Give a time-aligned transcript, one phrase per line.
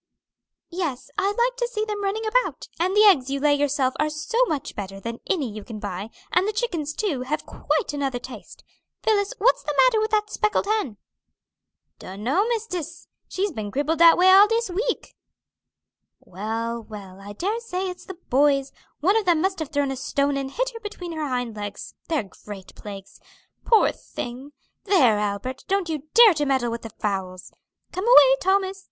[0.71, 4.09] "Yes, I like to see them running about, and the eggs you lay yourself are
[4.09, 8.17] so much better than any you can buy, and the chickens, too, have quite another
[8.17, 8.63] taste.
[9.03, 10.97] Phillis, what's the matter with that speckled hen?"
[11.99, 15.15] "Dunno, mistis; she's been crippled dat way all dis week."
[16.19, 18.71] "Well, well, I dare say it's the boys;
[19.01, 21.93] one of them must have thrown a stone and hit her between her hind legs;
[22.07, 23.19] they're great plagues.
[23.65, 24.51] Poor thing!
[24.85, 27.53] There, Albert, don't you dare to meddle with the fowls!
[27.91, 28.79] Come away, Thomas.